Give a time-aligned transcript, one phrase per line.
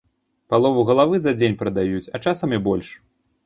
[0.53, 2.87] Палову галавы за дзень прадаюць, а часам і больш.